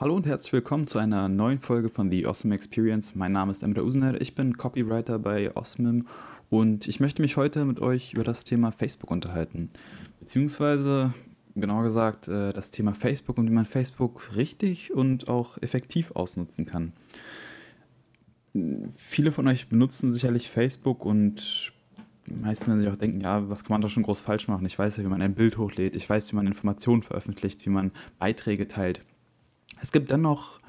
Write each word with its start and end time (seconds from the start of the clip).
Hallo 0.00 0.16
und 0.16 0.24
herzlich 0.24 0.54
willkommen 0.54 0.86
zu 0.86 0.98
einer 0.98 1.28
neuen 1.28 1.58
Folge 1.58 1.90
von 1.90 2.10
The 2.10 2.26
Awesome 2.26 2.54
Experience. 2.54 3.14
Mein 3.16 3.32
Name 3.32 3.50
ist 3.50 3.62
Emre 3.62 3.84
Usener, 3.84 4.18
ich 4.18 4.34
bin 4.34 4.56
Copywriter 4.56 5.18
bei 5.18 5.54
Osmim 5.54 6.06
und 6.48 6.88
ich 6.88 7.00
möchte 7.00 7.20
mich 7.20 7.36
heute 7.36 7.66
mit 7.66 7.80
euch 7.80 8.14
über 8.14 8.24
das 8.24 8.44
Thema 8.44 8.72
Facebook 8.72 9.10
unterhalten. 9.10 9.68
Beziehungsweise, 10.18 11.12
genauer 11.54 11.82
gesagt, 11.82 12.28
äh, 12.28 12.54
das 12.54 12.70
Thema 12.70 12.94
Facebook 12.94 13.36
und 13.36 13.50
wie 13.50 13.52
man 13.52 13.66
Facebook 13.66 14.34
richtig 14.34 14.90
und 14.94 15.28
auch 15.28 15.58
effektiv 15.60 16.12
ausnutzen 16.12 16.64
kann. 16.64 16.94
Viele 18.96 19.32
von 19.32 19.46
euch 19.48 19.68
benutzen 19.68 20.12
sicherlich 20.12 20.48
Facebook 20.48 21.04
und 21.04 21.74
die 22.26 22.32
meisten 22.32 22.68
werden 22.68 22.80
sich 22.80 22.88
auch 22.88 22.96
denken, 22.96 23.20
ja, 23.20 23.50
was 23.50 23.64
kann 23.64 23.74
man 23.74 23.82
da 23.82 23.90
schon 23.90 24.04
groß 24.04 24.20
falsch 24.20 24.48
machen? 24.48 24.64
Ich 24.64 24.78
weiß 24.78 24.96
ja, 24.96 25.04
wie 25.04 25.08
man 25.08 25.20
ein 25.20 25.34
Bild 25.34 25.58
hochlädt, 25.58 25.94
ich 25.94 26.08
weiß, 26.08 26.32
wie 26.32 26.36
man 26.36 26.46
Informationen 26.46 27.02
veröffentlicht, 27.02 27.66
wie 27.66 27.70
man 27.70 27.90
Beiträge 28.18 28.66
teilt. 28.66 29.02
Es 29.80 29.92
gibt 29.92 30.10
dann 30.10 30.22
noch 30.22 30.60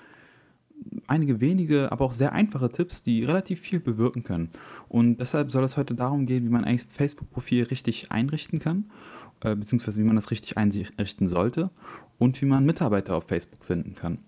einige 1.07 1.41
wenige, 1.41 1.91
aber 1.91 2.05
auch 2.05 2.13
sehr 2.13 2.33
einfache 2.33 2.71
Tipps, 2.71 3.03
die 3.03 3.23
relativ 3.23 3.59
viel 3.59 3.79
bewirken 3.79 4.23
können. 4.23 4.49
Und 4.89 5.17
deshalb 5.17 5.51
soll 5.51 5.63
es 5.63 5.77
heute 5.77 5.95
darum 5.95 6.25
gehen, 6.25 6.45
wie 6.45 6.49
man 6.49 6.65
ein 6.65 6.79
Facebook-Profil 6.79 7.63
richtig 7.65 8.11
einrichten 8.11 8.59
kann, 8.59 8.89
äh, 9.41 9.55
beziehungsweise 9.55 10.01
wie 10.01 10.05
man 10.05 10.15
das 10.15 10.31
richtig 10.31 10.57
einrichten 10.57 11.27
sollte 11.27 11.69
und 12.17 12.41
wie 12.41 12.45
man 12.45 12.65
Mitarbeiter 12.65 13.15
auf 13.15 13.27
Facebook 13.27 13.63
finden 13.63 13.95
kann. 13.95 14.19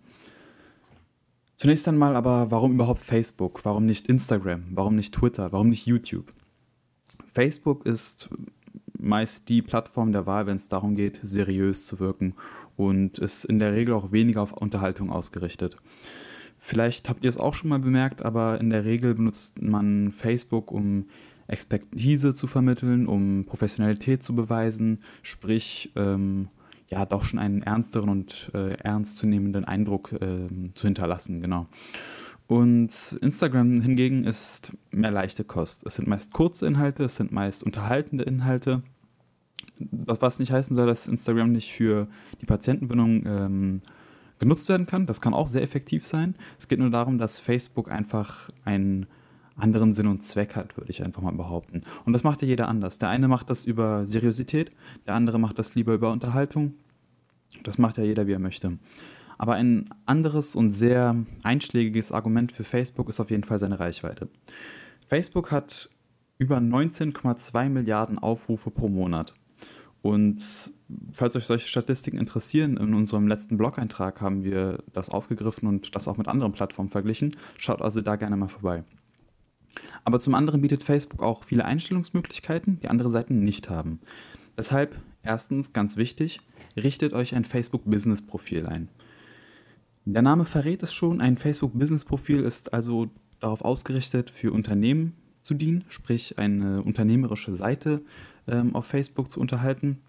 Zunächst 1.56 1.88
einmal 1.88 2.16
aber, 2.16 2.52
warum 2.52 2.74
überhaupt 2.74 3.04
Facebook? 3.04 3.64
Warum 3.64 3.86
nicht 3.86 4.08
Instagram? 4.08 4.64
Warum 4.72 4.96
nicht 4.96 5.14
Twitter? 5.14 5.52
Warum 5.52 5.70
nicht 5.70 5.86
YouTube? 5.86 6.34
Facebook 7.32 7.86
ist 7.86 8.30
meist 9.04 9.50
die 9.50 9.62
Plattform 9.62 10.12
der 10.12 10.26
Wahl, 10.26 10.48
wenn 10.48 10.58
es 10.58 10.70
darum 10.70 10.96
geht, 10.96 11.20
seriös 11.24 11.86
zu 11.86 12.00
wirken 12.00 12.36
und 12.76 13.20
ist 13.20 13.46
in 13.46 13.60
der 13.60 13.74
Regel 13.74 13.94
auch 13.94 14.12
weniger 14.12 14.42
auf 14.42 14.54
Unterhaltung 14.54 15.12
ausgerichtet. 15.12 15.78
Vielleicht 16.58 17.10
habt 17.10 17.24
ihr 17.24 17.30
es 17.30 17.38
auch 17.38 17.54
schon 17.54 17.70
mal 17.70 17.80
bemerkt, 17.80 18.24
aber 18.24 18.60
in 18.62 18.70
der 18.70 18.86
Regel 18.86 19.16
benutzt 19.16 19.62
man 19.62 20.12
Facebook, 20.12 20.72
um 20.72 21.08
Expertise 21.48 22.34
zu 22.34 22.48
vermitteln, 22.48 23.06
um 23.06 23.46
Professionalität 23.46 24.24
zu 24.24 24.34
beweisen, 24.34 25.00
sprich 25.24 25.92
ähm, 25.96 26.48
ja 26.88 27.06
doch 27.06 27.24
schon 27.24 27.40
einen 27.40 27.64
ernsteren 27.64 28.10
und 28.10 28.52
äh, 28.54 28.76
ernstzunehmenden 28.76 29.66
Eindruck 29.66 30.14
äh, 30.14 30.48
zu 30.74 30.88
hinterlassen, 30.88 31.42
genau. 31.42 31.68
Und 32.48 33.18
Instagram 33.22 33.82
hingegen 33.82 34.26
ist 34.26 34.72
mehr 34.92 35.12
leichte 35.12 35.44
Kost. 35.44 35.86
Es 35.86 35.96
sind 35.96 36.08
meist 36.08 36.34
kurze 36.34 36.66
Inhalte, 36.68 37.06
es 37.06 37.16
sind 37.16 37.32
meist 37.32 37.64
unterhaltende 37.64 38.26
Inhalte 38.26 38.84
was 39.78 40.40
nicht 40.40 40.52
heißen 40.52 40.76
soll, 40.76 40.88
dass 40.88 41.08
Instagram 41.08 41.52
nicht 41.52 41.72
für 41.72 42.08
die 42.42 42.46
Patientenbindung 42.46 43.26
ähm, 43.26 43.82
genutzt 44.40 44.70
werden 44.70 44.86
kann. 44.86 45.06
Das 45.06 45.22
kann 45.22 45.34
auch 45.34 45.48
sehr 45.48 45.62
effektiv 45.62 46.06
sein. 46.06 46.36
Es 46.60 46.68
geht 46.68 46.80
nur 46.80 46.90
darum, 46.90 47.18
dass 47.18 47.40
Facebook 47.40 47.92
einfach 47.92 48.50
einen 48.66 49.08
anderen 49.56 49.94
Sinn 49.94 50.08
und 50.08 50.24
Zweck 50.24 50.56
hat, 50.56 50.78
würde 50.78 50.92
ich 50.92 51.04
einfach 51.04 51.22
mal 51.22 51.32
behaupten. 51.32 51.82
Und 52.06 52.14
das 52.14 52.24
macht 52.24 52.42
ja 52.42 52.48
jeder 52.48 52.68
anders. 52.68 52.98
Der 52.98 53.10
eine 53.10 53.28
macht 53.28 53.50
das 53.50 53.66
über 53.66 54.06
Seriosität, 54.08 54.72
der 55.06 55.16
andere 55.16 55.40
macht 55.40 55.60
das 55.60 55.76
lieber 55.76 55.94
über 55.94 56.12
Unterhaltung. 56.12 56.74
Das 57.64 57.78
macht 57.78 57.98
ja 57.98 58.04
jeder, 58.04 58.26
wie 58.26 58.34
er 58.34 58.40
möchte. 58.40 58.80
Aber 59.38 59.54
ein 59.54 59.90
anderes 60.06 60.56
und 60.56 60.74
sehr 60.74 61.16
einschlägiges 61.44 62.12
Argument 62.12 62.52
für 62.52 62.64
Facebook 62.64 63.10
ist 63.10 63.20
auf 63.20 63.30
jeden 63.30 63.44
Fall 63.44 63.60
seine 63.60 63.80
Reichweite. 63.80 64.30
Facebook 65.08 65.52
hat 65.52 65.90
über 66.38 66.58
19,2 66.58 67.70
Milliarden 67.70 68.18
Aufrufe 68.18 68.72
pro 68.72 68.90
Monat. 68.90 69.36
Und 70.04 70.44
falls 71.14 71.38
euch 71.38 71.46
solche 71.46 71.70
Statistiken 71.70 72.18
interessieren, 72.18 72.76
in 72.76 72.94
unserem 72.94 73.26
letzten 73.26 73.58
Blog-Eintrag 73.58 74.20
haben 74.20 74.44
wir 74.44 74.84
das 74.92 75.10
aufgegriffen 75.10 75.66
und 75.66 75.96
das 75.96 76.10
auch 76.10 76.18
mit 76.18 76.28
anderen 76.28 76.52
Plattformen 76.52 76.90
verglichen. 76.90 77.38
Schaut 77.58 77.82
also 77.82 78.02
da 78.02 78.18
gerne 78.18 78.36
mal 78.36 78.50
vorbei. 78.50 78.84
Aber 80.04 80.20
zum 80.20 80.36
anderen 80.36 80.60
bietet 80.60 80.84
Facebook 80.84 81.24
auch 81.24 81.46
viele 81.46 81.64
Einstellungsmöglichkeiten, 81.64 82.82
die 82.82 82.90
andere 82.90 83.10
Seiten 83.10 83.46
nicht 83.46 83.70
haben. 83.70 84.02
Deshalb 84.58 85.02
erstens 85.24 85.72
ganz 85.72 85.96
wichtig, 85.96 86.42
richtet 86.76 87.14
euch 87.14 87.34
ein 87.34 87.46
Facebook-Business-Profil 87.46 88.66
ein. 88.66 88.90
Der 90.04 90.22
Name 90.22 90.44
verrät 90.44 90.84
es 90.84 90.94
schon, 90.94 91.22
ein 91.22 91.38
Facebook-Business-Profil 91.38 92.42
ist 92.42 92.74
also 92.74 93.10
darauf 93.40 93.62
ausgerichtet, 93.62 94.30
für 94.30 94.52
Unternehmen 94.52 95.14
zu 95.44 95.54
dienen, 95.54 95.84
sprich 95.90 96.40
eine 96.40 96.82
unternehmerische 96.82 97.54
Seite 97.54 98.02
ähm, 98.48 98.76
auf 98.76 98.88
Facebook 98.88 99.30
zu 99.30 99.40
unterhalten. 99.40 100.00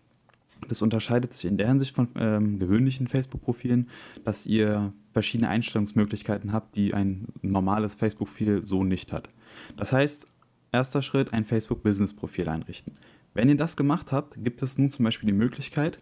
Das 0.69 0.81
unterscheidet 0.81 1.35
sich 1.35 1.45
in 1.45 1.59
der 1.59 1.69
Hinsicht 1.69 1.95
von 1.95 2.09
ähm, 2.17 2.59
gewöhnlichen 2.59 3.09
Facebook-Profilen, 3.09 3.91
dass 4.25 4.47
ihr 4.47 4.93
verschiedene 5.13 5.51
Einstellungsmöglichkeiten 5.51 6.53
habt, 6.53 6.77
die 6.77 6.95
ein 6.95 7.27
normales 7.43 7.97
Facebook-Profil 7.97 8.63
so 8.63 8.85
nicht 8.85 9.13
hat. 9.13 9.29
Das 9.77 9.93
heißt, 9.93 10.27
erster 10.73 11.03
Schritt, 11.03 11.33
ein 11.33 11.45
Facebook-Business-Profil 11.45 12.49
einrichten. 12.49 12.95
Wenn 13.35 13.49
ihr 13.49 13.57
das 13.57 13.77
gemacht 13.77 14.13
habt, 14.13 14.43
gibt 14.43 14.63
es 14.63 14.79
nun 14.79 14.93
zum 14.93 15.05
Beispiel 15.05 15.27
die 15.27 15.37
Möglichkeit, 15.37 15.99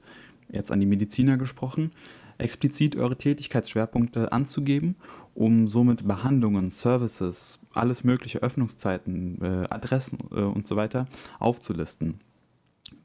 jetzt 0.50 0.70
an 0.70 0.81
die 0.81 0.87
Mediziner 0.87 1.38
gesprochen, 1.38 1.91
explizit 2.38 2.97
eure 2.97 3.16
Tätigkeitsschwerpunkte 3.16 4.32
anzugeben, 4.32 4.97
um 5.34 5.69
somit 5.69 6.06
Behandlungen, 6.06 6.69
Services, 6.70 7.59
alles 7.74 8.04
mögliche, 8.04 8.42
Öffnungszeiten, 8.42 9.40
äh, 9.42 9.66
Adressen 9.70 10.18
äh, 10.30 10.40
und 10.40 10.66
so 10.66 10.76
weiter 10.76 11.06
aufzulisten. 11.38 12.20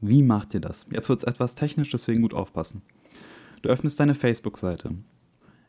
Wie 0.01 0.23
macht 0.23 0.53
ihr 0.53 0.59
das? 0.59 0.85
Jetzt 0.91 1.09
wird 1.09 1.19
es 1.19 1.25
etwas 1.25 1.55
technisch, 1.55 1.89
deswegen 1.89 2.22
gut 2.22 2.33
aufpassen. 2.33 2.81
Du 3.61 3.69
öffnest 3.69 4.00
deine 4.00 4.16
Facebook-Seite. 4.16 4.91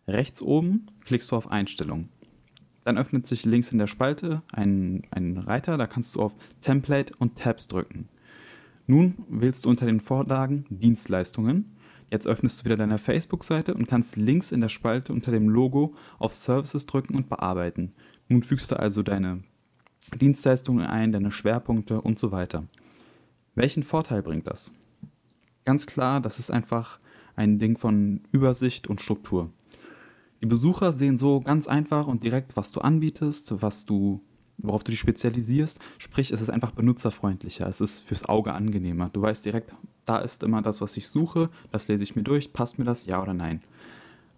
Rechts 0.06 0.42
oben 0.42 0.86
klickst 1.04 1.30
du 1.30 1.36
auf 1.36 1.50
Einstellungen. 1.50 2.08
Dann 2.84 2.98
öffnet 2.98 3.26
sich 3.26 3.44
links 3.44 3.72
in 3.72 3.78
der 3.78 3.86
Spalte 3.86 4.42
ein, 4.52 5.02
ein 5.10 5.36
Reiter, 5.36 5.76
da 5.76 5.86
kannst 5.86 6.14
du 6.14 6.22
auf 6.22 6.34
Template 6.60 7.12
und 7.18 7.36
Tabs 7.36 7.68
drücken. 7.68 8.08
Nun 8.86 9.14
wählst 9.28 9.64
du 9.64 9.68
unter 9.68 9.84
den 9.84 10.00
Vorlagen 10.00 10.64
Dienstleistungen 10.70 11.76
Jetzt 12.10 12.26
öffnest 12.26 12.60
du 12.60 12.64
wieder 12.64 12.76
deine 12.76 12.98
Facebook-Seite 12.98 13.74
und 13.74 13.86
kannst 13.86 14.16
links 14.16 14.50
in 14.50 14.62
der 14.62 14.70
Spalte 14.70 15.12
unter 15.12 15.30
dem 15.30 15.48
Logo 15.48 15.94
auf 16.18 16.32
Services 16.32 16.86
drücken 16.86 17.14
und 17.14 17.28
bearbeiten. 17.28 17.92
Nun 18.28 18.42
fügst 18.42 18.70
du 18.70 18.78
also 18.78 19.02
deine 19.02 19.42
Dienstleistungen 20.20 20.86
ein, 20.86 21.12
deine 21.12 21.30
Schwerpunkte 21.30 22.00
und 22.00 22.18
so 22.18 22.32
weiter. 22.32 22.64
Welchen 23.54 23.82
Vorteil 23.82 24.22
bringt 24.22 24.46
das? 24.46 24.72
Ganz 25.64 25.86
klar, 25.86 26.20
das 26.20 26.38
ist 26.38 26.50
einfach 26.50 26.98
ein 27.36 27.58
Ding 27.58 27.76
von 27.76 28.22
Übersicht 28.32 28.86
und 28.86 29.00
Struktur. 29.00 29.50
Die 30.40 30.46
Besucher 30.46 30.92
sehen 30.92 31.18
so 31.18 31.40
ganz 31.40 31.66
einfach 31.66 32.06
und 32.06 32.22
direkt, 32.22 32.56
was 32.56 32.70
du 32.70 32.80
anbietest, 32.80 33.60
was 33.60 33.84
du 33.84 34.22
worauf 34.58 34.84
du 34.84 34.90
dich 34.90 35.00
spezialisierst. 35.00 35.78
Sprich, 35.98 36.30
es 36.32 36.40
ist 36.40 36.50
einfach 36.50 36.72
benutzerfreundlicher, 36.72 37.66
es 37.66 37.80
ist 37.80 38.00
fürs 38.00 38.28
Auge 38.28 38.52
angenehmer. 38.52 39.08
Du 39.12 39.22
weißt 39.22 39.44
direkt, 39.44 39.72
da 40.04 40.18
ist 40.18 40.42
immer 40.42 40.62
das, 40.62 40.80
was 40.80 40.96
ich 40.96 41.08
suche, 41.08 41.48
das 41.70 41.88
lese 41.88 42.02
ich 42.02 42.16
mir 42.16 42.24
durch, 42.24 42.52
passt 42.52 42.78
mir 42.78 42.84
das, 42.84 43.06
ja 43.06 43.22
oder 43.22 43.34
nein. 43.34 43.62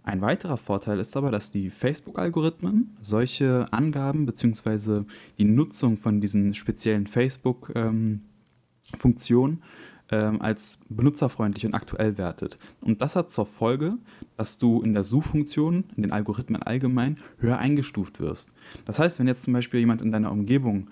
Ein 0.03 0.23
weiterer 0.23 0.57
Vorteil 0.57 0.99
ist 0.99 1.17
aber, 1.17 1.31
dass 1.31 1.51
die 1.51 1.71
Facebook-Algorithmen 1.71 2.97
solche 3.01 3.67
Angaben 3.71 4.27
bzw. 4.27 5.05
die 5.39 5.45
Nutzung 5.45 5.99
von 5.99 6.21
diesen 6.21 6.55
speziellen 6.55 7.07
Facebook-Funktionen 7.07 9.63
ähm, 10.11 10.41
als 10.41 10.79
benutzerfreundlich 10.89 11.67
und 11.67 11.75
aktuell 11.75 12.19
wertet. 12.19 12.59
Und 12.81 13.03
das 13.03 13.15
hat 13.15 13.31
zur 13.31 13.47
Folge, 13.47 13.99
dass 14.37 14.59
du 14.59 14.83
in 14.83 14.95
der 14.95 15.05
Suchfunktion, 15.05 15.85
in 15.97 16.03
den 16.03 16.13
Algorithmen 16.13 16.63
allgemein, 16.63 17.19
höher 17.39 17.59
eingestuft 17.59 18.21
wirst. 18.21 18.49
Das 18.87 18.99
heißt, 18.99 19.19
wenn 19.19 19.29
jetzt 19.29 19.43
zum 19.43 19.53
Beispiel 19.53 19.81
jemand 19.81 20.03
in 20.03 20.13
deiner 20.13 20.33
Umgebung 20.33 20.89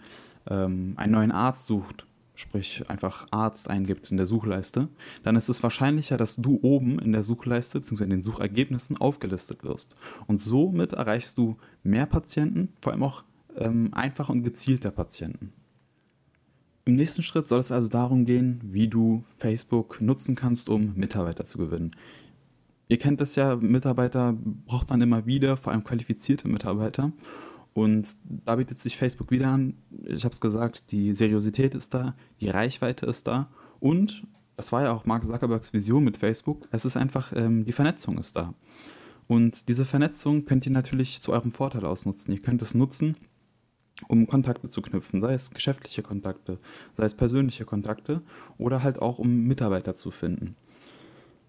ähm, 0.48 0.94
einen 0.96 1.12
neuen 1.12 1.32
Arzt 1.32 1.66
sucht, 1.66 2.06
sprich 2.38 2.88
einfach 2.88 3.26
Arzt 3.32 3.68
eingibt 3.68 4.12
in 4.12 4.16
der 4.16 4.26
Suchleiste, 4.26 4.88
dann 5.24 5.34
ist 5.34 5.48
es 5.48 5.60
wahrscheinlicher, 5.64 6.16
dass 6.16 6.36
du 6.36 6.60
oben 6.62 7.00
in 7.00 7.10
der 7.10 7.24
Suchleiste 7.24 7.80
bzw. 7.80 8.04
in 8.04 8.10
den 8.10 8.22
Suchergebnissen 8.22 8.96
aufgelistet 8.96 9.64
wirst. 9.64 9.96
Und 10.28 10.40
somit 10.40 10.92
erreichst 10.92 11.36
du 11.36 11.56
mehr 11.82 12.06
Patienten, 12.06 12.68
vor 12.80 12.92
allem 12.92 13.02
auch 13.02 13.24
ähm, 13.56 13.92
einfacher 13.92 14.32
und 14.32 14.44
gezielter 14.44 14.92
Patienten. 14.92 15.52
Im 16.84 16.94
nächsten 16.94 17.22
Schritt 17.22 17.48
soll 17.48 17.58
es 17.58 17.72
also 17.72 17.88
darum 17.88 18.24
gehen, 18.24 18.60
wie 18.62 18.86
du 18.86 19.24
Facebook 19.36 20.00
nutzen 20.00 20.36
kannst, 20.36 20.68
um 20.68 20.94
Mitarbeiter 20.94 21.44
zu 21.44 21.58
gewinnen. 21.58 21.90
Ihr 22.86 22.98
kennt 22.98 23.20
es 23.20 23.34
ja, 23.34 23.56
Mitarbeiter 23.56 24.32
braucht 24.64 24.90
man 24.90 25.00
immer 25.00 25.26
wieder, 25.26 25.56
vor 25.56 25.72
allem 25.72 25.82
qualifizierte 25.82 26.48
Mitarbeiter. 26.48 27.10
Und 27.74 28.16
da 28.24 28.56
bietet 28.56 28.80
sich 28.80 28.96
Facebook 28.96 29.30
wieder 29.30 29.48
an. 29.48 29.74
Ich 30.04 30.24
habe 30.24 30.32
es 30.32 30.40
gesagt, 30.40 30.90
die 30.90 31.14
Seriosität 31.14 31.74
ist 31.74 31.94
da, 31.94 32.16
die 32.40 32.48
Reichweite 32.48 33.06
ist 33.06 33.26
da 33.26 33.50
und 33.80 34.26
das 34.56 34.72
war 34.72 34.82
ja 34.82 34.92
auch 34.92 35.06
Mark 35.06 35.24
Zuckerbergs 35.24 35.72
Vision 35.72 36.02
mit 36.02 36.18
Facebook. 36.18 36.66
Es 36.72 36.84
ist 36.84 36.96
einfach, 36.96 37.32
ähm, 37.36 37.64
die 37.64 37.72
Vernetzung 37.72 38.18
ist 38.18 38.34
da. 38.34 38.54
Und 39.28 39.68
diese 39.68 39.84
Vernetzung 39.84 40.46
könnt 40.46 40.66
ihr 40.66 40.72
natürlich 40.72 41.22
zu 41.22 41.32
eurem 41.32 41.52
Vorteil 41.52 41.84
ausnutzen. 41.84 42.34
Ihr 42.34 42.40
könnt 42.40 42.60
es 42.60 42.74
nutzen, 42.74 43.16
um 44.08 44.26
Kontakte 44.26 44.68
zu 44.68 44.82
knüpfen, 44.82 45.20
sei 45.20 45.34
es 45.34 45.52
geschäftliche 45.52 46.02
Kontakte, 46.02 46.58
sei 46.96 47.04
es 47.04 47.14
persönliche 47.14 47.66
Kontakte 47.66 48.22
oder 48.58 48.82
halt 48.82 49.00
auch 49.00 49.20
um 49.20 49.44
Mitarbeiter 49.44 49.94
zu 49.94 50.10
finden. 50.10 50.56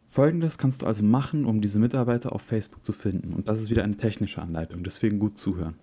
Folgendes 0.05 0.57
kannst 0.57 0.81
du 0.81 0.85
also 0.85 1.03
machen, 1.03 1.45
um 1.45 1.61
diese 1.61 1.79
Mitarbeiter 1.79 2.33
auf 2.33 2.41
Facebook 2.41 2.85
zu 2.85 2.91
finden. 2.91 3.33
Und 3.33 3.47
das 3.47 3.59
ist 3.59 3.69
wieder 3.69 3.83
eine 3.83 3.97
technische 3.97 4.41
Anleitung, 4.41 4.83
deswegen 4.83 5.17
gut 5.17 5.37
zuhören. 5.37 5.75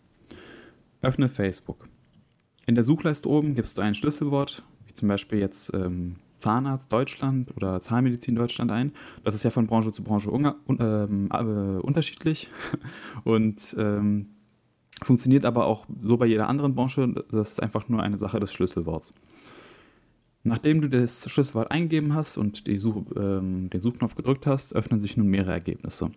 Öffne 1.02 1.28
Facebook. 1.28 1.88
In 2.66 2.75
der 2.75 2.84
Suchleiste 2.84 3.28
oben 3.28 3.54
gibst 3.54 3.78
du 3.78 3.82
ein 3.82 3.94
Schlüsselwort, 3.94 4.62
wie 4.87 4.94
zum 4.94 5.08
Beispiel 5.08 5.38
jetzt 5.38 5.72
ähm, 5.75 6.16
Zahnarzt 6.38 6.93
Deutschland 6.93 7.54
oder 7.56 7.81
Zahnmedizin 7.81 8.34
Deutschland 8.34 8.70
ein. 8.70 8.93
Das 9.25 9.34
ist 9.34 9.43
ja 9.43 9.50
von 9.50 9.66
Branche 9.66 9.93
zu 9.93 10.02
Branche 10.02 10.31
un 10.31 10.52
ähm, 10.81 11.28
äh, 11.32 11.81
unterschiedlich 11.81 12.50
und 13.25 13.75
ähm, 13.78 14.31
funktioniert 15.02 15.44
aber 15.44 15.66
auch 15.66 15.87
so 16.00 16.16
bei 16.16 16.26
jeder 16.26 16.48
anderen 16.48 16.75
Branche. 16.75 17.25
Das 17.31 17.52
ist 17.52 17.62
einfach 17.62 17.88
nur 17.88 18.02
eine 18.02 18.19
Sache 18.19 18.40
des 18.40 18.52
Schlüsselworts. 18.52 19.12
Nachdem 20.42 20.81
du 20.81 20.88
das 20.88 21.28
Schlüsselwort 21.28 21.70
eingegeben 21.70 22.14
hast 22.14 22.37
und 22.38 22.62
Such, 22.76 23.04
ähm, 23.16 23.69
den 23.70 23.81
Suchknopf 23.81 24.14
gedrückt 24.14 24.46
hast, 24.46 24.75
öffnen 24.76 25.00
sich 25.00 25.16
nun 25.16 25.26
mehrere 25.26 25.52
Ergebnisse. 25.52 26.10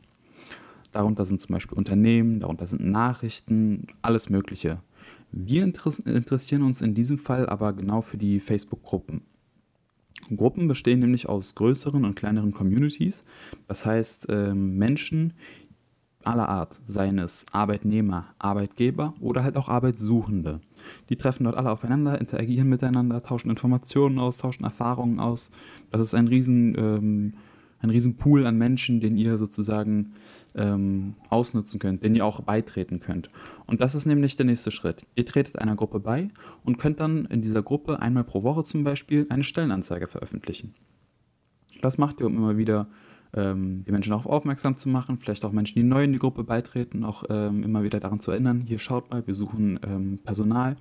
Darunter 0.91 1.25
sind 1.25 1.41
zum 1.41 1.53
Beispiel 1.53 1.77
Unternehmen, 1.77 2.39
darunter 2.39 2.67
sind 2.67 2.85
Nachrichten, 2.85 3.87
alles 4.01 4.29
Mögliche. 4.29 4.81
Wir 5.31 5.63
interessieren 5.63 6.63
uns 6.63 6.81
in 6.81 6.95
diesem 6.95 7.17
Fall 7.17 7.47
aber 7.47 7.73
genau 7.73 8.01
für 8.01 8.17
die 8.17 8.39
Facebook-Gruppen. 8.39 9.21
Gruppen 10.35 10.67
bestehen 10.67 10.99
nämlich 10.99 11.29
aus 11.29 11.55
größeren 11.55 12.03
und 12.03 12.15
kleineren 12.15 12.51
Communities, 12.51 13.23
das 13.67 13.85
heißt 13.85 14.27
ähm, 14.29 14.77
Menschen 14.77 15.33
aller 16.23 16.49
Art, 16.49 16.81
seien 16.85 17.19
es 17.19 17.45
Arbeitnehmer, 17.51 18.27
Arbeitgeber 18.39 19.13
oder 19.21 19.43
halt 19.43 19.55
auch 19.55 19.69
Arbeitssuchende. 19.69 20.59
Die 21.09 21.15
treffen 21.15 21.45
dort 21.45 21.55
alle 21.55 21.71
aufeinander, 21.71 22.19
interagieren 22.19 22.67
miteinander, 22.67 23.23
tauschen 23.23 23.49
Informationen 23.49 24.19
aus, 24.19 24.37
tauschen 24.37 24.65
Erfahrungen 24.65 25.19
aus. 25.19 25.51
Das 25.91 26.01
ist 26.01 26.13
ein 26.13 26.27
riesen, 26.27 26.75
ähm, 26.77 27.33
ein 27.81 27.89
riesen 27.89 28.17
Pool 28.17 28.45
an 28.45 28.57
Menschen, 28.57 28.99
den 28.99 29.17
ihr 29.17 29.37
sozusagen 29.37 30.13
ähm, 30.55 31.15
ausnutzen 31.29 31.79
könnt, 31.79 32.03
den 32.03 32.15
ihr 32.15 32.25
auch 32.25 32.41
beitreten 32.41 32.99
könnt. 32.99 33.29
Und 33.65 33.81
das 33.81 33.95
ist 33.95 34.05
nämlich 34.05 34.35
der 34.35 34.45
nächste 34.45 34.71
Schritt. 34.71 35.05
Ihr 35.15 35.25
tretet 35.25 35.59
einer 35.59 35.75
Gruppe 35.75 35.99
bei 35.99 36.29
und 36.63 36.77
könnt 36.77 36.99
dann 36.99 37.25
in 37.25 37.41
dieser 37.41 37.63
Gruppe 37.63 38.01
einmal 38.01 38.23
pro 38.23 38.43
Woche 38.43 38.63
zum 38.63 38.83
Beispiel 38.83 39.25
eine 39.29 39.43
Stellenanzeige 39.43 40.07
veröffentlichen. 40.07 40.73
Das 41.81 41.97
macht 41.97 42.19
ihr, 42.19 42.25
um 42.25 42.35
immer 42.35 42.57
wieder 42.57 42.87
ähm, 43.33 43.83
die 43.85 43.91
Menschen 43.91 44.09
darauf 44.09 44.25
aufmerksam 44.25 44.77
zu 44.77 44.89
machen, 44.89 45.17
vielleicht 45.19 45.45
auch 45.45 45.51
Menschen, 45.51 45.75
die 45.75 45.83
neu 45.83 46.03
in 46.03 46.13
die 46.13 46.19
Gruppe 46.19 46.43
beitreten, 46.43 47.05
auch 47.05 47.23
ähm, 47.29 47.63
immer 47.63 47.83
wieder 47.83 47.99
daran 47.99 48.19
zu 48.19 48.31
erinnern, 48.31 48.61
hier 48.61 48.79
schaut 48.79 49.09
mal, 49.11 49.25
wir 49.25 49.33
suchen 49.33 49.79
ähm, 49.83 50.19
Personal. 50.23 50.75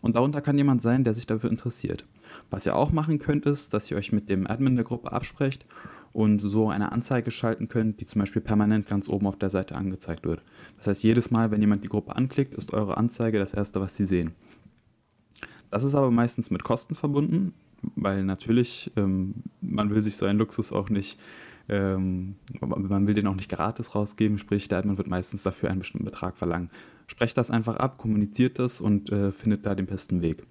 Und 0.00 0.16
darunter 0.16 0.40
kann 0.40 0.58
jemand 0.58 0.82
sein, 0.82 1.04
der 1.04 1.14
sich 1.14 1.26
dafür 1.26 1.50
interessiert. 1.50 2.04
Was 2.50 2.66
ihr 2.66 2.74
auch 2.74 2.92
machen 2.92 3.18
könnt, 3.18 3.46
ist, 3.46 3.72
dass 3.72 3.90
ihr 3.90 3.96
euch 3.96 4.12
mit 4.12 4.28
dem 4.28 4.46
Admin 4.48 4.74
der 4.74 4.84
Gruppe 4.84 5.12
absprecht 5.12 5.66
und 6.12 6.40
so 6.40 6.68
eine 6.68 6.92
Anzeige 6.92 7.30
schalten 7.30 7.68
könnt, 7.68 8.00
die 8.00 8.06
zum 8.06 8.20
Beispiel 8.20 8.42
permanent 8.42 8.86
ganz 8.86 9.08
oben 9.08 9.26
auf 9.26 9.38
der 9.38 9.50
Seite 9.50 9.76
angezeigt 9.76 10.24
wird. 10.24 10.42
Das 10.76 10.86
heißt, 10.86 11.02
jedes 11.02 11.30
Mal, 11.30 11.50
wenn 11.50 11.60
jemand 11.60 11.84
die 11.84 11.88
Gruppe 11.88 12.14
anklickt, 12.16 12.54
ist 12.54 12.72
eure 12.74 12.96
Anzeige 12.96 13.38
das 13.38 13.54
erste, 13.54 13.80
was 13.80 13.96
sie 13.96 14.04
sehen. 14.04 14.32
Das 15.70 15.84
ist 15.84 15.94
aber 15.94 16.10
meistens 16.10 16.50
mit 16.50 16.64
Kosten 16.64 16.94
verbunden, 16.94 17.54
weil 17.96 18.24
natürlich 18.24 18.90
ähm, 18.96 19.34
man 19.62 19.90
will 19.90 20.02
sich 20.02 20.16
so 20.16 20.26
einen 20.26 20.38
Luxus 20.38 20.70
auch 20.70 20.90
nicht, 20.90 21.18
ähm, 21.68 22.34
man 22.60 23.06
will 23.06 23.14
den 23.14 23.26
auch 23.26 23.34
nicht 23.34 23.50
gratis 23.50 23.94
rausgeben, 23.94 24.36
sprich, 24.36 24.68
der 24.68 24.78
Admin 24.78 24.98
wird 24.98 25.08
meistens 25.08 25.42
dafür 25.42 25.70
einen 25.70 25.78
bestimmten 25.78 26.04
Betrag 26.04 26.36
verlangen. 26.36 26.70
Sprecht 27.06 27.38
das 27.38 27.50
einfach 27.50 27.76
ab, 27.76 27.96
kommuniziert 27.96 28.58
das 28.58 28.82
und 28.82 29.10
äh, 29.10 29.32
findet 29.32 29.64
da 29.64 29.74
den 29.74 29.86
besten 29.86 30.20
Weg. 30.20 30.44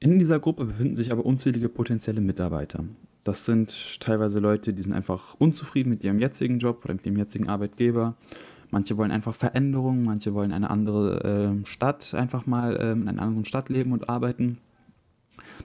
In 0.00 0.18
dieser 0.18 0.40
Gruppe 0.40 0.64
befinden 0.64 0.96
sich 0.96 1.12
aber 1.12 1.24
unzählige 1.24 1.68
potenzielle 1.68 2.20
Mitarbeiter. 2.20 2.84
Das 3.24 3.44
sind 3.44 4.00
teilweise 4.00 4.40
Leute, 4.40 4.72
die 4.72 4.82
sind 4.82 4.92
einfach 4.92 5.34
unzufrieden 5.38 5.90
mit 5.90 6.02
ihrem 6.02 6.18
jetzigen 6.18 6.58
Job 6.58 6.84
oder 6.84 6.94
mit 6.94 7.06
ihrem 7.06 7.18
jetzigen 7.18 7.48
Arbeitgeber. 7.48 8.16
Manche 8.70 8.96
wollen 8.96 9.10
einfach 9.10 9.34
Veränderungen, 9.34 10.04
manche 10.04 10.34
wollen 10.34 10.52
eine 10.52 10.70
andere 10.70 11.60
äh, 11.62 11.66
Stadt 11.66 12.14
einfach 12.14 12.46
mal 12.46 12.76
äh, 12.76 12.92
in 12.92 13.08
einer 13.08 13.22
anderen 13.22 13.44
Stadt 13.44 13.68
leben 13.68 13.92
und 13.92 14.08
arbeiten. 14.08 14.58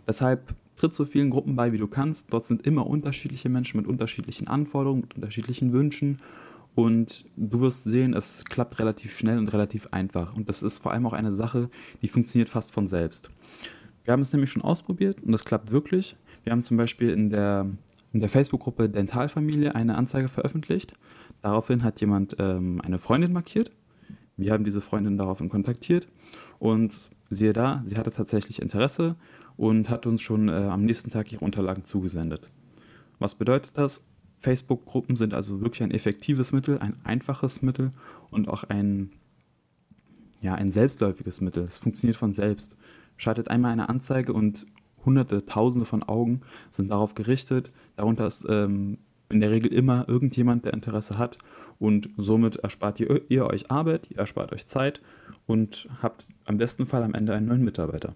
Deshalb 0.07 0.56
tritt 0.75 0.94
so 0.94 1.06
vielen 1.06 1.30
Gruppen 1.30 1.56
bei, 1.56 1.72
wie 1.72 1.78
du 1.78 1.88
kannst. 1.88 2.34
Dort 2.34 2.46
sind 2.46 2.66
immer 2.66 2.88
unterschiedliche 2.88 3.48
Menschen 3.48 3.78
mit 3.78 3.88
unterschiedlichen 3.88 4.48
Anforderungen, 4.48 5.01
mit 5.01 5.16
unterschiedlichen 5.16 5.72
Wünschen. 5.72 6.18
Und 6.74 7.25
du 7.38 7.62
wirst 7.62 7.86
sehen, 7.86 8.13
es 8.13 8.44
klappt 8.44 8.80
relativ 8.80 9.16
schnell 9.18 9.38
und 9.38 9.54
relativ 9.54 9.88
einfach. 9.88 10.36
Und 10.36 10.50
das 10.50 10.62
ist 10.62 10.80
vor 10.80 10.92
allem 10.92 11.06
auch 11.06 11.13
eine 11.13 11.31
Sache, 11.31 11.69
die 12.01 12.10
funktioniert 12.10 12.50
fast 12.50 12.74
von 12.74 12.88
selbst. 12.88 13.30
Wir 14.04 14.12
haben 14.12 14.22
es 14.22 14.34
nämlich 14.34 14.51
schon 14.51 14.62
ausprobiert 14.62 15.22
und 15.24 15.31
das 15.31 15.46
klappt 15.46 15.72
wirklich. 15.72 16.18
Wir 16.46 16.52
haben 16.52 16.64
zum 16.64 16.78
Beispiel 16.78 17.10
in 17.10 17.32
der, 17.32 17.68
in 18.14 18.20
der 18.20 18.30
Facebook-Gruppe 18.30 18.88
Dentalfamilie 18.88 19.74
eine 19.74 19.96
Anzeige 19.96 20.30
veröffentlicht. 20.30 20.94
Daraufhin 21.42 21.84
hat 21.84 22.00
jemand 22.00 22.36
ähm, 22.40 22.80
eine 22.82 23.00
Freundin 23.00 23.34
markiert. 23.34 23.72
Wir 24.38 24.54
haben 24.54 24.64
diese 24.64 24.80
Freundin 24.80 25.18
daraufhin 25.18 25.50
kontaktiert 25.50 26.08
und 26.60 27.10
siehe 27.32 27.52
da, 27.52 27.82
sie 27.84 27.98
hatte 27.98 28.12
tatsächlich 28.12 28.62
Interesse 28.62 29.16
und 29.58 29.90
hat 29.90 30.06
uns 30.06 30.22
schon 30.22 30.50
äh, 30.50 30.52
am 30.52 30.86
nächsten 30.86 31.10
Tag 31.10 31.32
ihre 31.34 31.44
Unterlagen 31.44 31.86
zugesendet. 31.86 32.48
Was 33.18 33.36
bedeutet 33.36 33.72
das? 33.76 34.06
Facebook-Gruppen 34.36 35.18
sind 35.18 35.34
also 35.34 35.62
wirklich 35.62 35.82
ein 35.82 35.92
effektives 35.92 36.52
Mittel, 36.52 36.78
ein 36.78 36.98
einfaches 37.04 37.64
Mittel 37.64 37.92
und 38.30 38.50
auch 38.50 38.66
ein, 38.66 39.14
ja, 40.42 40.54
ein 40.54 40.72
selbstläufiges 40.72 41.42
Mittel. 41.42 41.64
Es 41.64 41.80
funktioniert 41.80 42.18
von 42.18 42.34
selbst. 42.34 42.78
Schaltet 43.18 43.50
einmal 43.50 43.72
eine 43.72 43.90
Anzeige 43.90 44.34
und 44.34 44.68
hunderte, 45.06 45.46
tausende 45.46 45.86
von 45.86 46.04
Augen 46.04 46.42
sind 46.72 46.92
darauf 46.92 47.16
gerichtet. 47.16 47.72
Darunter 47.96 48.28
ist 48.28 48.46
ähm, 48.50 48.98
in 49.30 49.40
der 49.40 49.52
Regel 49.52 49.74
immer 49.74 50.07
irgendjemand, 50.07 50.66
der 50.66 50.74
Interesse 50.74 51.18
hat. 51.18 51.38
Und 51.80 52.10
somit 52.18 52.57
erspart 52.57 53.00
ihr, 53.00 53.22
ihr 53.30 53.48
euch 53.48 53.69
Arbeit, 53.69 54.10
ihr 54.10 54.18
erspart 54.18 54.54
euch 54.54 54.68
Zeit 54.68 55.02
und 55.46 55.90
habt 56.02 56.25
am 56.46 56.57
besten 56.57 56.86
Fall 56.86 57.04
am 57.04 57.13
Ende 57.13 57.34
einen 57.34 57.48
neuen 57.48 57.63
Mitarbeiter. 57.63 58.16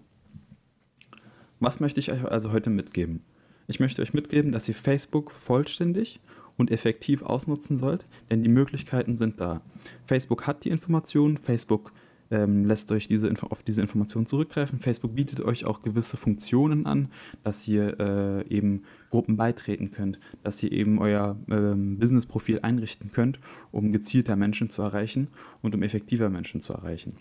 Was 1.58 1.78
möchte 1.78 2.00
ich 2.00 2.10
euch 2.10 2.24
also 2.24 2.52
heute 2.52 2.70
mitgeben? 2.70 3.22
Ich 3.66 3.78
möchte 3.78 4.00
euch 4.00 4.14
mitgeben, 4.14 4.50
dass 4.50 4.68
ihr 4.68 4.74
Facebook 4.74 5.30
vollständig 5.30 6.20
und 6.56 6.70
effektiv 6.70 7.22
ausnutzen 7.22 7.76
sollt, 7.76 8.06
denn 8.30 8.42
die 8.42 8.48
Möglichkeiten 8.48 9.14
sind 9.14 9.40
da. 9.40 9.60
Facebook 10.06 10.46
hat 10.46 10.64
die 10.64 10.70
Informationen, 10.70 11.36
Facebook 11.36 11.92
ähm, 12.30 12.64
lässt 12.64 12.90
euch 12.92 13.08
diese 13.08 13.30
auf 13.42 13.62
diese 13.62 13.80
Informationen 13.80 14.26
zurückgreifen. 14.26 14.78
Facebook 14.78 15.14
bietet 15.14 15.40
euch 15.40 15.64
auch 15.64 15.82
gewisse 15.82 16.16
Funktionen 16.16 16.86
an, 16.86 17.08
dass 17.42 17.66
ihr 17.66 17.98
äh, 17.98 18.48
eben 18.48 18.82
Gruppen 19.10 19.36
beitreten 19.36 19.90
könnt, 19.90 20.18
dass 20.42 20.62
ihr 20.62 20.72
eben 20.72 20.98
euer 20.98 21.36
ähm, 21.50 21.98
Business-Profil 21.98 22.60
einrichten 22.62 23.10
könnt, 23.12 23.40
um 23.72 23.92
gezielter 23.92 24.36
Menschen 24.36 24.70
zu 24.70 24.82
erreichen 24.82 25.28
und 25.62 25.74
um 25.74 25.82
effektiver 25.82 26.30
Menschen 26.30 26.60
zu 26.60 26.72
erreichen. 26.72 27.14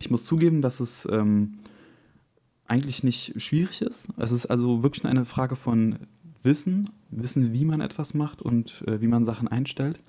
Ich 0.00 0.10
muss 0.10 0.24
zugeben, 0.24 0.62
dass 0.62 0.80
es 0.80 1.08
ähm, 1.10 1.58
eigentlich 2.66 3.02
nicht 3.02 3.40
schwierig 3.40 3.82
ist. 3.82 4.08
Es 4.16 4.30
ist 4.30 4.46
also 4.46 4.82
wirklich 4.82 5.04
eine 5.04 5.24
Frage 5.24 5.56
von 5.56 5.98
Wissen, 6.42 6.88
wissen, 7.10 7.52
wie 7.52 7.64
man 7.64 7.80
etwas 7.80 8.14
macht 8.14 8.42
und 8.42 8.84
äh, 8.86 9.00
wie 9.00 9.08
man 9.08 9.24
Sachen 9.24 9.48
einstellt. 9.48 10.00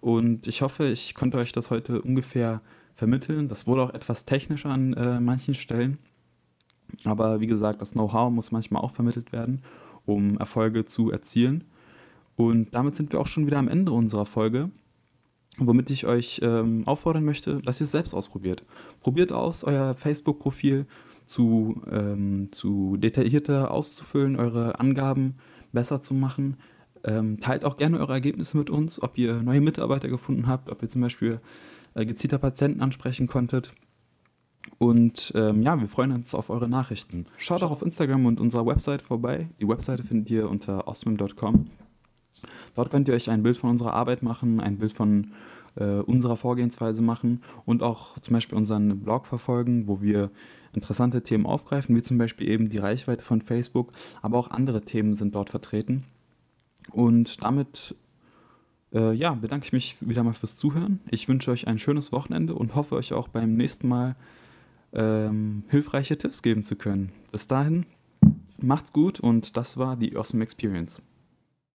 Und 0.00 0.46
ich 0.46 0.62
hoffe, 0.62 0.86
ich 0.86 1.14
konnte 1.14 1.38
euch 1.38 1.52
das 1.52 1.70
heute 1.70 2.02
ungefähr 2.02 2.60
vermitteln. 2.94 3.48
Das 3.48 3.66
wurde 3.66 3.82
auch 3.82 3.94
etwas 3.94 4.24
technisch 4.24 4.66
an 4.66 4.92
äh, 4.94 5.20
manchen 5.20 5.54
Stellen. 5.54 5.98
Aber 7.04 7.40
wie 7.40 7.46
gesagt, 7.46 7.80
das 7.80 7.92
Know-how 7.92 8.30
muss 8.30 8.52
manchmal 8.52 8.82
auch 8.82 8.92
vermittelt 8.92 9.32
werden, 9.32 9.62
um 10.04 10.38
Erfolge 10.38 10.84
zu 10.84 11.10
erzielen. 11.10 11.64
Und 12.36 12.74
damit 12.74 12.96
sind 12.96 13.12
wir 13.12 13.20
auch 13.20 13.26
schon 13.26 13.46
wieder 13.46 13.58
am 13.58 13.68
Ende 13.68 13.92
unserer 13.92 14.26
Folge, 14.26 14.70
womit 15.58 15.90
ich 15.90 16.06
euch 16.06 16.40
ähm, 16.42 16.82
auffordern 16.86 17.24
möchte, 17.24 17.60
dass 17.62 17.80
ihr 17.80 17.84
es 17.84 17.92
selbst 17.92 18.14
ausprobiert. 18.14 18.64
Probiert 19.00 19.32
aus, 19.32 19.64
euer 19.64 19.94
Facebook-Profil 19.94 20.86
zu, 21.26 21.82
ähm, 21.90 22.48
zu 22.52 22.96
detaillierter 22.96 23.70
auszufüllen, 23.70 24.36
eure 24.36 24.80
Angaben 24.80 25.36
besser 25.72 26.02
zu 26.02 26.14
machen. 26.14 26.56
Ähm, 27.04 27.40
teilt 27.40 27.64
auch 27.64 27.76
gerne 27.76 27.98
eure 27.98 28.12
Ergebnisse 28.12 28.56
mit 28.56 28.70
uns, 28.70 29.02
ob 29.02 29.18
ihr 29.18 29.42
neue 29.42 29.60
Mitarbeiter 29.60 30.08
gefunden 30.08 30.46
habt, 30.46 30.70
ob 30.70 30.82
ihr 30.82 30.88
zum 30.88 31.00
Beispiel 31.00 31.40
äh, 31.94 32.06
gezielter 32.06 32.38
Patienten 32.38 32.80
ansprechen 32.80 33.26
konntet. 33.26 33.72
Und 34.78 35.32
ähm, 35.34 35.62
ja, 35.62 35.78
wir 35.80 35.88
freuen 35.88 36.12
uns 36.12 36.34
auf 36.34 36.50
eure 36.50 36.68
Nachrichten. 36.68 37.26
Schaut 37.36 37.62
auch 37.62 37.70
auf 37.70 37.82
Instagram 37.82 38.26
und 38.26 38.40
unserer 38.40 38.66
Website 38.66 39.02
vorbei. 39.02 39.48
Die 39.60 39.68
Webseite 39.68 40.04
findet 40.04 40.30
ihr 40.30 40.48
unter 40.48 40.86
osmim.com. 40.86 41.66
Dort 42.74 42.90
könnt 42.90 43.08
ihr 43.08 43.14
euch 43.14 43.30
ein 43.30 43.42
Bild 43.42 43.56
von 43.56 43.70
unserer 43.70 43.94
Arbeit 43.94 44.22
machen, 44.22 44.60
ein 44.60 44.78
Bild 44.78 44.92
von 44.92 45.32
äh, 45.76 45.84
unserer 45.84 46.36
Vorgehensweise 46.36 47.02
machen 47.02 47.42
und 47.64 47.82
auch 47.82 48.18
zum 48.20 48.34
Beispiel 48.34 48.58
unseren 48.58 49.00
Blog 49.00 49.26
verfolgen, 49.26 49.86
wo 49.86 50.00
wir 50.00 50.30
interessante 50.72 51.22
Themen 51.22 51.46
aufgreifen, 51.46 51.94
wie 51.94 52.02
zum 52.02 52.18
Beispiel 52.18 52.48
eben 52.48 52.68
die 52.68 52.78
Reichweite 52.78 53.22
von 53.22 53.42
Facebook, 53.42 53.92
aber 54.22 54.38
auch 54.38 54.50
andere 54.50 54.80
Themen 54.80 55.14
sind 55.14 55.34
dort 55.34 55.50
vertreten. 55.50 56.04
Und 56.90 57.42
damit 57.44 57.94
äh, 58.94 59.12
ja, 59.12 59.34
bedanke 59.34 59.66
ich 59.66 59.72
mich 59.72 59.96
wieder 60.00 60.22
mal 60.22 60.32
fürs 60.32 60.56
Zuhören. 60.56 61.00
Ich 61.10 61.28
wünsche 61.28 61.50
euch 61.50 61.66
ein 61.66 61.78
schönes 61.78 62.12
Wochenende 62.12 62.54
und 62.54 62.74
hoffe 62.74 62.96
euch 62.96 63.12
auch 63.12 63.28
beim 63.28 63.54
nächsten 63.54 63.88
Mal 63.88 64.16
ähm, 64.92 65.64
hilfreiche 65.68 66.18
Tipps 66.18 66.42
geben 66.42 66.62
zu 66.62 66.76
können. 66.76 67.12
Bis 67.30 67.46
dahin, 67.46 67.86
macht's 68.58 68.92
gut 68.92 69.20
und 69.20 69.56
das 69.56 69.76
war 69.76 69.96
die 69.96 70.16
Awesome 70.16 70.42
Experience. 70.42 71.00